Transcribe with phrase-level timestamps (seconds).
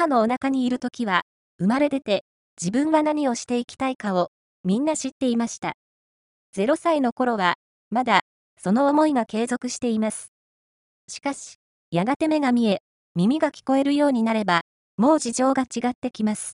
[0.00, 1.24] 母のお腹にいる時は、
[1.58, 2.24] 生まれ出て、
[2.58, 4.30] 自分は何をしていきたいかを、
[4.64, 5.74] みんな知っていました。
[6.56, 7.56] 0歳の頃は、
[7.90, 8.20] まだ、
[8.56, 10.32] その思いが継続しています。
[11.06, 11.56] しかし、
[11.90, 12.80] やがて目が見え、
[13.14, 14.62] 耳が聞こえるようになれば、
[14.96, 16.56] もう事情が違ってきます。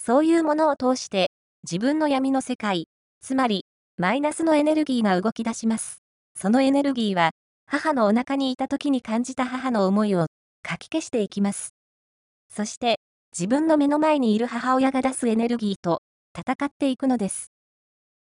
[0.00, 1.32] そういうものを通して、
[1.70, 2.88] 自分の闇の世界、
[3.20, 3.66] つまり、
[3.98, 5.98] マイナスのエネルギーが動き出します。
[6.34, 7.32] そのエネルギーは、
[7.66, 10.28] 母のお腹にいた時に感じた母の思いを、
[10.62, 11.73] かき消していきます。
[12.54, 13.00] そして、
[13.32, 16.02] 自分の目の前にいる母親が出すエネルギーと、
[16.38, 17.50] 戦っていくのです。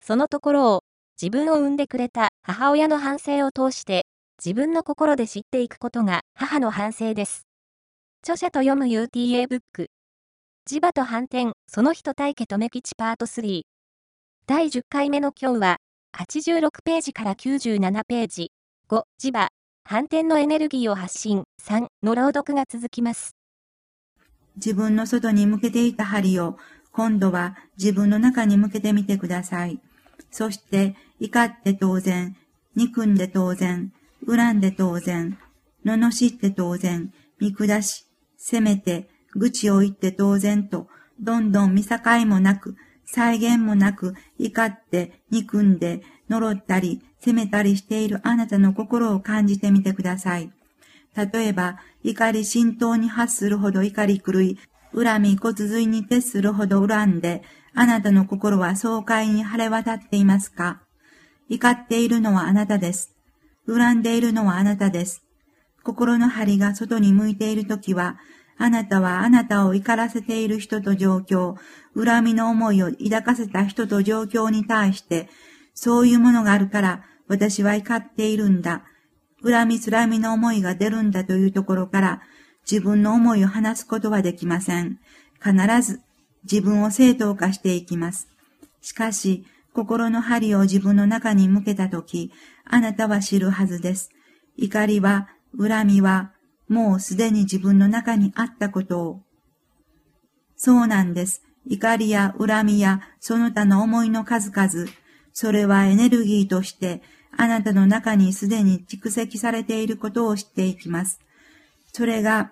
[0.02, 0.84] そのところを、
[1.20, 4.04] 自分を産んでくれた母親の反省を通して、
[4.38, 7.46] 自分の心で知っていくことが母の反省です。
[8.22, 9.86] 著者と読む UTA ブック。
[10.70, 13.62] 磁場と反転、その人対家とめ吉パート3。
[14.46, 15.76] 第10回目の今日は、
[16.14, 18.52] 86ページから97ページ。
[18.90, 19.48] 5、磁場、
[19.84, 21.44] 反転のエネルギーを発信。
[21.62, 23.37] 3の朗読が続きます。
[24.58, 26.58] 自分の外に向けていた針を、
[26.92, 29.80] 今度は自分の中に向けてみてください。
[30.30, 32.36] そして、怒って当然、
[32.76, 33.92] 憎んで当然、
[34.26, 35.38] 恨んで当然、
[35.84, 38.04] 罵って当然、見下し、
[38.36, 40.88] 責めて、愚痴を言って当然と、
[41.20, 41.96] どんどん見境
[42.26, 50.52] もなく、再現もなく、怒って、憎んで、呪ったり、責めたりしているあなたの心を感じてみてください。
[51.16, 54.58] 例えば、怒り浸透に発するほど怒り狂い、
[54.94, 57.42] 恨み骨髄に徹するほど恨んで、
[57.74, 60.80] あなたの心は爽快に晴れ渡っていますか？
[61.48, 63.14] 怒っているのはあなたです。
[63.66, 65.22] 恨んでいるのはあなたです。
[65.82, 68.18] 心の針が外に向いているときは、
[68.56, 71.56] あなたはあなたを怒らせている人と状況、
[71.94, 75.28] 恨みの思いを抱かせた人と状況に対して、
[75.74, 78.82] そういうものがあるから私は怒っているんだ。
[79.42, 82.22] 恨みつらみの思いが出るんだというところから
[82.70, 84.98] 自分の思いを話すことはできません。
[85.42, 86.00] 必ず
[86.50, 88.28] 自分を正当化していきます。
[88.80, 92.32] しかし、心の針を自分の中に向けたとき、
[92.64, 94.10] あなたは知るはずです。
[94.56, 96.32] 怒りは、恨みは、
[96.68, 99.22] もうすでに自分の中にあったことを。
[100.56, 101.42] そうなんです。
[101.66, 104.90] 怒りや恨みやその他の思いの数々、
[105.32, 107.02] それはエネルギーとして
[107.40, 111.20] あなたの中にすでに蓄積されていることを知っていきます。
[111.92, 112.50] それが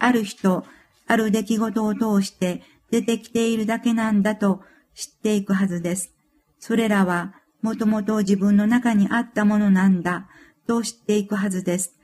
[0.00, 0.64] ある人、
[1.06, 4.60] ある出来事を通して出てきているだけなんだと
[4.94, 6.12] 知っていくはずです。
[6.58, 10.26] それらはもともと自分の中にあったものなんだ
[10.66, 11.94] と知っていくはずです。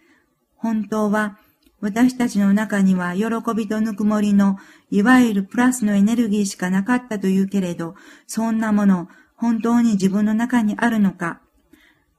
[0.55, 1.37] 本当は
[1.81, 3.27] 私たちの中には喜
[3.57, 4.57] びとぬくもりの
[4.93, 7.97] いわゆるプラスのエネルギーしかなかったというけれど、
[8.29, 11.41] そんなもの本当に自分の中にあるのか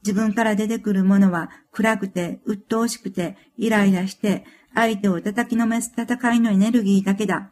[0.04, 7.52] 自分から出てくるものは暗くて、鬱陶しくて、イライラして、相手を叩きのめす戦いのエネルギーだけだ。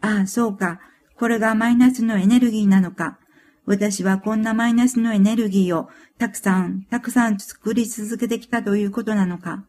[0.00, 0.80] ああ、そうか。
[1.16, 3.18] これがマイナスのエネルギーなのか。
[3.66, 5.88] 私はこんなマイナスのエネルギーを
[6.18, 9.64] たくさん、たくさん作り続けてきたということなのか。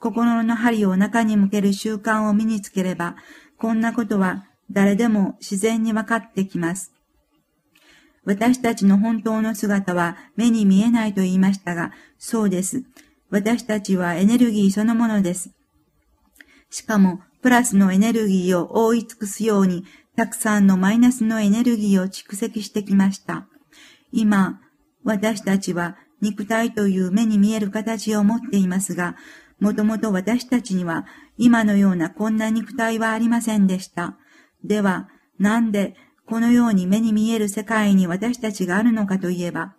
[0.00, 3.16] 心の針を中に向ける習慣を身につければ、
[3.58, 6.92] こんなことは誰でも自然に分かってきます。
[8.24, 12.84] 私たちの本当の姿は目に見えないと言いましたが、そうです。
[13.30, 15.50] 私たちはエネルギーそのものです。
[16.70, 19.84] しかも、プラスのエネルギーを覆い尽くすように
[20.16, 23.46] たくさんのマイナスのエネルギーを蓄積してきました。
[24.12, 24.60] 今、
[25.04, 29.16] 私たちは肉体という目に見える形を持っていますが、
[29.60, 31.06] もともと私たちには
[31.36, 34.16] 今のようなこんな肉体はありませんでした。
[34.64, 35.08] では、
[35.38, 35.94] なんで
[36.28, 39.74] このように目に見える世界に私たちがあるのかといえば、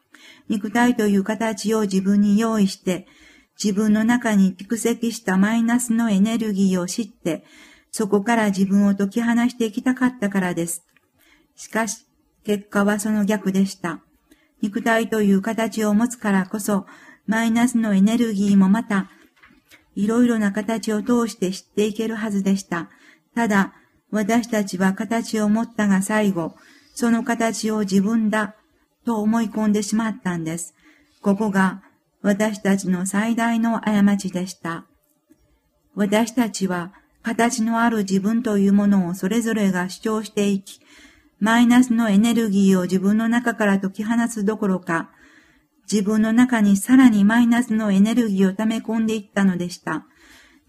[0.49, 3.05] 肉体という形を自分に用意して、
[3.63, 7.43] 自分の中に蓄積したマイナスのエネルギーを知って、
[7.91, 10.87] そこから自分を解き放していきたかったからです。
[11.55, 12.07] しかし、
[12.43, 14.01] 結果はその逆でした。
[14.63, 16.87] 肉体という形を持つからこそ、
[17.27, 19.11] マイナスのエネルギーもまた、
[19.93, 22.89] いろいろな形を通して知っていけるはずでした。
[23.35, 23.75] ただ、
[24.11, 26.55] 私たちは形を持ったが最後、
[26.93, 28.55] その形を自分だ
[29.05, 30.73] と思い込んでしまったんです。
[31.21, 31.83] ここが
[32.21, 34.85] 私たちの最大の過ちでした。
[35.95, 40.79] 私たちは形のある自分というものをそれぞれが主張していき、
[41.39, 45.11] マイナスのエネルギーを自分の中から解き放つどころか、
[45.91, 50.05] 自分の中にさらにマイナスのエネルギーを溜め込んでいったのでした。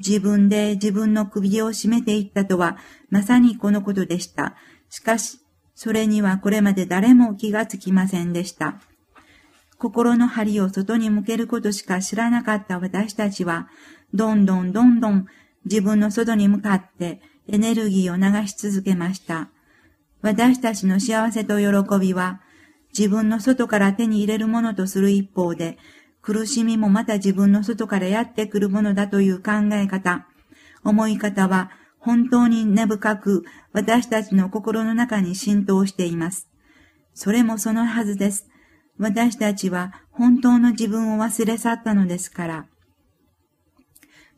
[0.01, 2.79] 自分で自分の首を絞めていったとは、
[3.11, 4.57] まさにこのことでした。
[4.89, 5.39] しかし、
[5.75, 8.81] それにはこれまで誰も気がつきませんでした。
[9.79, 13.69] 心の針を外に向けることしか知らなかった私たちは、
[14.13, 15.27] どんどんどんどん
[15.65, 19.49] 自分の外に向かってエネルギーを流し続けました。
[20.23, 22.41] 私たちの幸せと喜びは、
[22.97, 25.79] 自分の外から手に入れるものとする一方で、
[26.23, 30.27] 苦しみもまた自分の外からやってくるものだという考え方、
[30.85, 36.49] 思い方は本当に根深く私たちの心の中に浸透しています。
[37.15, 38.49] それもそのはずです。
[38.99, 42.67] 私たちは本当の自分を忘れ去ったのですから。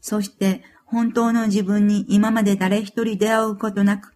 [0.00, 4.12] そして本当の自分に今まで誰一人出会うことなく、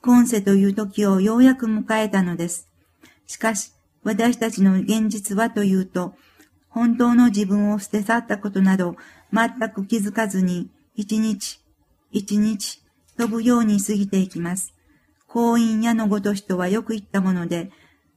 [0.00, 2.68] 今世という時をようやく迎えたのです。
[3.26, 3.72] しかし、
[4.02, 6.14] 私たちの現実はというと、
[6.72, 8.96] 本当の自分を捨て去ったことなど
[9.32, 11.60] 全く気づかずに、一日、
[12.10, 12.82] 一日、
[13.18, 14.74] 飛ぶように過ぎていきます。
[15.28, 17.70] 婚姻屋のごとしとはよく言ったもので、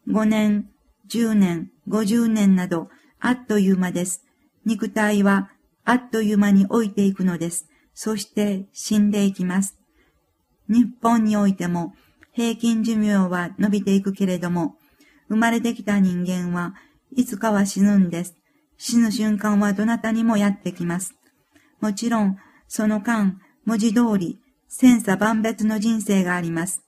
[0.07, 0.69] 5年、
[1.10, 4.24] 10年、50年など、あっという間です。
[4.66, 5.50] 肉体は
[5.84, 7.68] あっという間に老いていくのです。
[7.94, 9.78] そして死んでいきます。
[10.68, 11.94] 日本においても
[12.31, 14.75] 平均寿命は伸びていくけれども、
[15.30, 16.75] 生まれてきた人間は
[17.16, 18.36] いつかは死ぬんです。
[18.77, 21.16] 死ぬ瞬間はどなたにもやってきます。
[21.80, 22.38] もちろん、
[22.68, 26.81] その間、文字通り、千差万別の人生があります。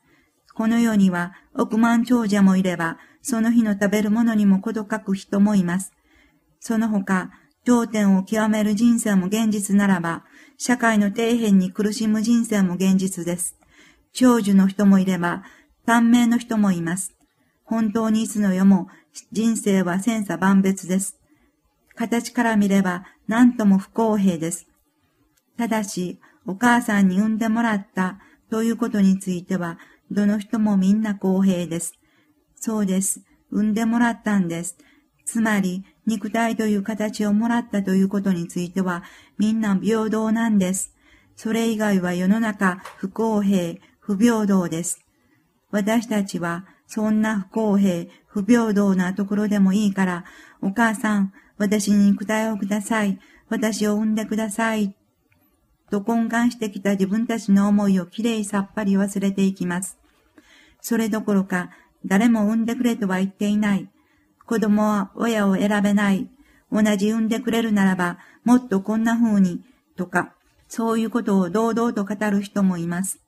[0.54, 5.94] この世には億万長者もいれば、その日の食べるものにもことかく人もいます。
[6.60, 7.32] その他、
[7.66, 10.24] 頂点を極める人生も現実ならば、
[10.58, 13.56] 社会の底辺に苦しむ人生も現実です。
[14.14, 15.44] 長寿の人もいれば、
[15.86, 17.14] 短命の人もいます。
[17.64, 18.88] 本当にいつの世も
[19.32, 21.17] 人生は千差万別です。
[21.98, 24.68] 形から見れば何とも不公平です。
[25.58, 29.80] ただし、お母さんに産んでもらったということについては、
[30.12, 31.94] どの人もみんな公平です。
[32.56, 33.22] そうです。
[33.52, 34.78] 産んでもらったんです。
[35.26, 39.04] つまり、肉体という形をもらったということについては、
[39.38, 40.94] みんな平等なんです。
[41.36, 45.04] それ以外は世の中不公平、不平等です。
[45.72, 50.26] 私たちは、そんな不公平、不平等なところでもいいから、
[50.62, 53.20] お母さん、私に肉体をください。
[53.50, 54.94] 私を産んでください。
[55.90, 59.98] と根幹してきた自分たちの思いをきれいさっぱり忘れていきます。
[60.82, 61.72] それどころか、
[62.06, 63.90] 誰も産んでくれとは言っていない。
[64.46, 66.30] 子供は親を選べない。
[66.72, 69.62] 同じ産んでくれるならば、もっとこんな風に、
[69.96, 70.34] とか、
[70.68, 73.20] そういうことを堂々と語る人もいます。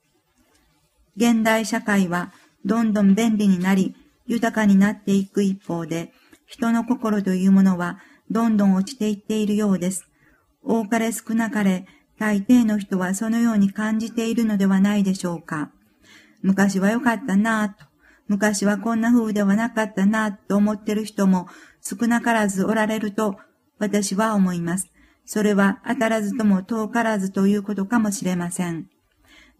[1.16, 2.32] 現代社会は、
[2.66, 3.96] どんどん便利になり、
[4.28, 6.14] 豊かになっていく一方で、
[6.46, 8.00] 人の心というものは、
[8.32, 10.06] どんどん落ちていっているようです。
[10.64, 11.86] 多かれ少なかれ、
[12.20, 15.72] 大抵の人はそのように感じているのではないでしょうか。
[16.42, 17.90] 昔は良かったなぁと、
[18.28, 21.48] 昔はこんな風ではなかったなぁと思ってる人も
[21.82, 23.38] 少なからずおられると
[23.80, 24.90] 私は思います。
[25.26, 28.88] それは当たらずとも遠からずということかもしれません。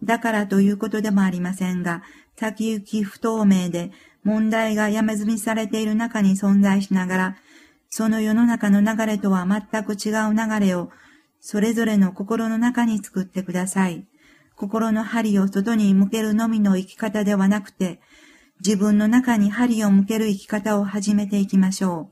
[0.04, 2.04] だからということでもありませんが、
[2.38, 3.92] 先行き不透明で
[4.24, 7.36] 問題がやめ済みされている中に存在しながら、
[7.90, 10.90] その世の中の流れとは全く違う流れを、
[11.40, 14.06] それぞれの心の中に作ってください。
[14.56, 18.00] 心の針を外に向けるのみの生き方ではなくて、
[18.60, 22.10] 自分の中に針を向ける生き方を始めていきましょ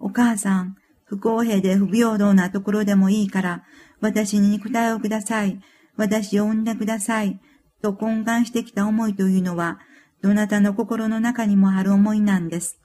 [0.00, 0.06] う。
[0.06, 3.64] お母さん、不公平で不平等なところでもいいから、
[4.00, 5.60] 私に肉体をください。
[5.96, 7.40] 私を産んでください。
[7.80, 9.78] と懇願してきた思いというのは、
[10.20, 12.78] どなたの心の中にもある思いなんです。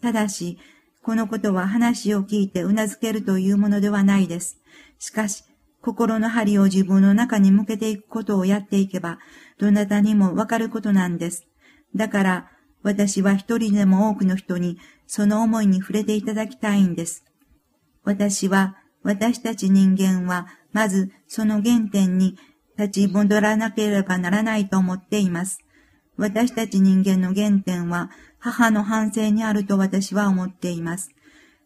[0.00, 0.58] ただし、
[1.02, 4.58] このことは話を聞いて頷けるというものではないです。
[4.98, 5.44] しかし、
[5.80, 9.18] 心の針を自分の中に向けていくことをやっていけば、
[9.58, 11.46] どなたにもわかることなんです。
[11.96, 12.50] だから、
[12.82, 17.24] 私は一人でも多くの人にその思いに触れていただきたいんです。
[18.04, 22.36] 私は、私たち人間は、まずその原点に
[22.78, 25.60] 立ち戻らなければならないと思っています。
[26.16, 31.10] 私たち人間の原点は母の反省にあると私は思っています。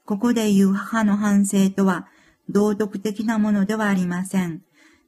[0.05, 2.09] ここで言う母の反省とは
[2.49, 4.63] 道徳的なものではありません。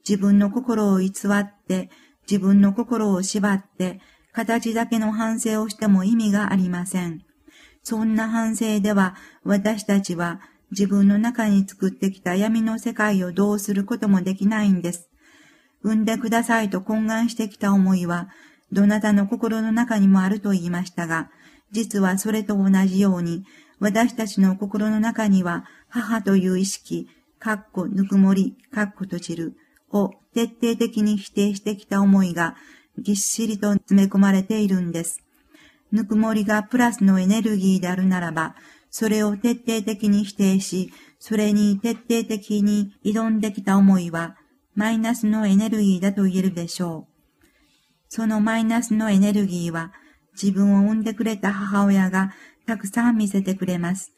[0.07, 1.89] 自分の心を偽って、
[2.29, 3.99] 自分の心を縛って、
[4.31, 7.23] 形だけの反省をしても意味がありません。
[7.83, 15.09] そんな反省では私たちは自分の中に作ってきた闇の世界をどうすることもできないんです。
[15.81, 18.29] 産んでくださいと懇願してきた思いは
[18.71, 21.29] どなたの心の中にもあると言いましたが、
[21.71, 23.45] 実はそれと同じように、
[23.79, 27.07] 私たちの心の中には、母という意識、
[27.39, 29.57] かっこぬくもり、かっこ閉じる、
[29.91, 32.55] を徹底的に否定してきた思いが、
[32.97, 35.21] ぎっしりと詰め込まれているんです。
[35.91, 38.55] ぬくもりがプラスのエネルギーであるならば、
[38.89, 44.35] それを徹底的に否定し、それに徹底的に挑んできた思いは、
[44.75, 47.17] マイナスのエネルギーだと言えるでしょう。
[48.09, 49.91] そのマイナスのエネルギーは
[50.41, 52.33] 自分を産んでくれた母親が
[52.65, 54.11] たくさん見せてくれます。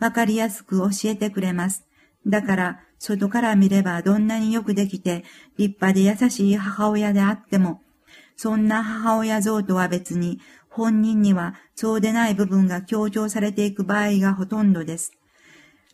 [0.00, 1.84] わかりやすく教えてくれます。
[2.26, 5.24] だから、外から見ればどんなによくできて
[5.58, 7.82] 立派で優しい母親であっても、
[8.36, 15.12] そんな母親像とは別に本人にはそうでない部分が強調されていく場合がほとんどです。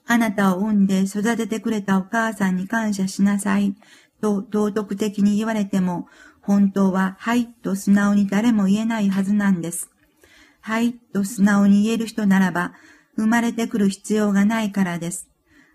[0.06, 3.76] あなたを産んで育ててくれたお母さんに感謝しなさい
[4.20, 6.08] と道徳的に言われても、
[6.42, 9.90] 本当ははいと素直に誰も言えないはずなんです。
[10.61, 12.75] はいと素直に言える人ならば、
[13.16, 15.28] 生まれてくる必要がないからです。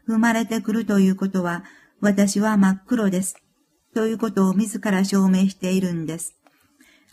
[0.06, 1.64] 生まれてくるということは、
[2.00, 3.36] 私は真っ黒です。
[3.94, 6.36] ということを自ら証明しているんです。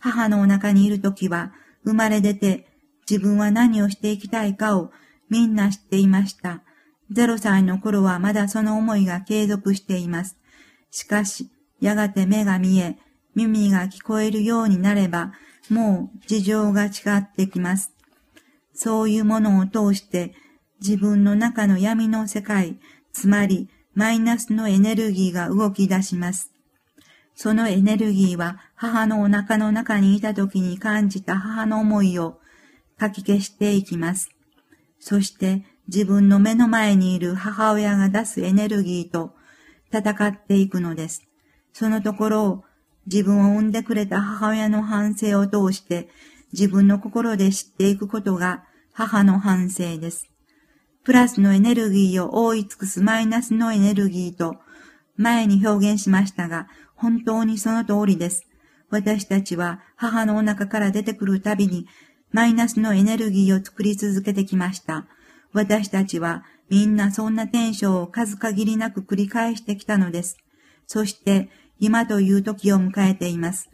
[0.01, 1.53] 母のお腹にいるときは、
[1.85, 2.67] 生まれ出て
[3.09, 4.91] 自分は何をしていきたいかを
[5.29, 6.63] みんな知っていました。
[7.13, 10.37] 0歳の頃はまだその思いが継続しています。
[10.91, 12.99] しかし、やがて目が見え、
[13.35, 15.33] 耳が聞こえるようになれば、
[15.71, 17.93] もう事情が違ってきます。
[18.75, 20.35] そういうものを通して
[20.81, 22.79] 自分の中の闇の世界、
[23.13, 26.51] つまりマイナスのエネルギーが動き出します。
[27.35, 32.39] そのエネルギーは母のお腹の中にいた時に感じた母の思いを
[32.99, 34.31] かき消していきます。
[34.99, 39.35] そして自分の目の前にいる母親が出すエネルギーと
[39.93, 41.23] 戦っていくのです。
[41.73, 42.65] そのところを
[43.07, 46.09] 自分を産んでくれた母親の反省を通して
[46.53, 50.29] 自分の心で知っていくことが母の反省です。
[51.03, 54.57] プラスのエネルギーを覆い尽くすマイナスのエネルギーと
[55.17, 58.47] 前に表現しましたが、本当にその通りです。
[58.89, 61.87] 私たちは母のお腹から出てくるたびに
[62.31, 65.07] マイナスのエネルギーを作り続けてきました。
[65.53, 70.39] 私たちはみんなそんなテンションを数限りなく繰り返してきたのです。
[70.87, 71.51] そして
[71.85, 73.69] 今という時を迎えています。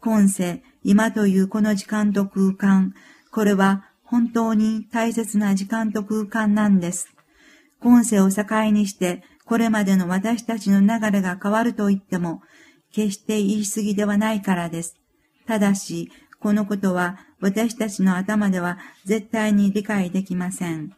[0.00, 2.92] 今世、今というこの時間と空間、
[3.30, 7.08] これは本当に大切な時間と空間なんです。
[7.80, 12.42] 今世を境にして、これまでの私たちの流れが変わると言っても、
[12.92, 14.98] 決して言い過ぎではないからです。
[15.46, 20.94] ただし、このことは私たちの頭では絶対に理解できません。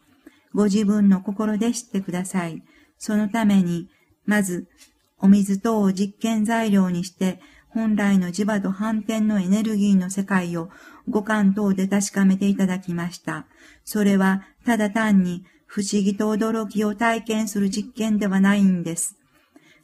[0.53, 2.65] ご自分の心で知ってください。
[2.99, 3.89] そのために、
[4.27, 4.67] まず、
[5.21, 10.71] お水等を実験材料にして、本来の磁場と反転のエネルギーの世界を
[11.09, 13.47] 五感等で確かめていただきました。
[13.85, 19.17] それはただ単に不思議と驚きを体験する実験ではないんです。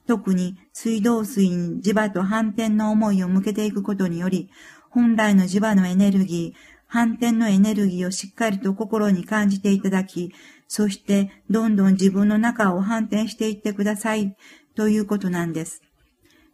[0.07, 4.51] 特に水道水に磁場と反転の思いを向けていくことにより、
[4.91, 10.33] 本来の磁場のエネルギー、反転のエネルギーをしっかりと心に感じていただき、
[10.69, 14.37] そしてどんどん自分の中を反転していってください
[14.75, 15.83] ということなんです。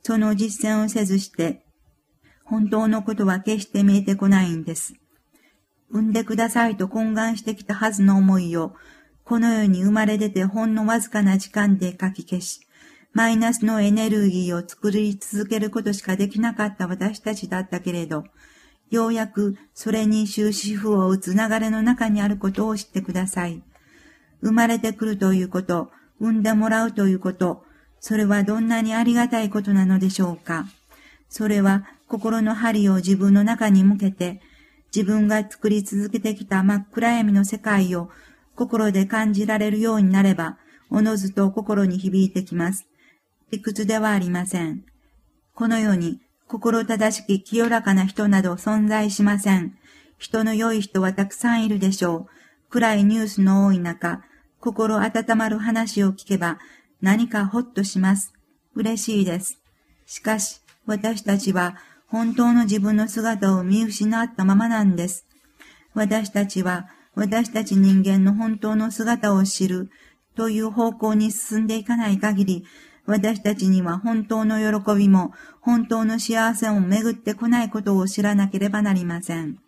[0.02, 1.64] その実践をせずして、
[2.44, 4.94] 本当のことは決して見えてこないんです。
[5.90, 8.74] 産んでくださいと懇願してきたはずの思いを、
[9.24, 12.60] この世に生まれ出てほんのわずかな時間で書き消し、
[13.12, 18.24] マイナスのエネルギーを作り続けることしかできなかった私たちだったけれど、
[18.90, 23.62] ようやくそれに終止符を打つ流れの中にあることを知ってください。
[24.42, 27.64] 生まれてくるということ、産んでもらうということ、
[28.00, 30.66] それはどんなにありがたいことなのでしょうか？
[31.28, 34.40] それは心の針を自分の中に向けて、
[34.94, 38.10] 自分が作り続けてきた真っ暗闇の世界を
[38.56, 40.58] 心で感じられるようになれば、
[40.90, 42.86] おのずと心に響いてきます。
[43.52, 44.82] 理屈ではありません。
[45.54, 49.76] この世に心正しき清らかな人など存在しません。
[50.18, 52.70] 人の良い人はたくさんいるでしょう。
[52.70, 54.22] 暗いニュースの多い中、
[54.58, 56.58] 心温まる話を聞けば
[57.02, 58.32] 何かほっとします。
[58.74, 59.58] 嬉しいです。
[60.06, 61.76] しかし、私たちは
[62.08, 65.24] 本当の自分の姿を見失ったままなんです。
[65.94, 69.90] 私たちは私たち人間の本当の姿を知る
[70.36, 72.64] という方向に進んでいかない限り、
[73.06, 79.58] 私たちには本当の喜びも本当の幸せも巡ってこないことを知らなければなりません。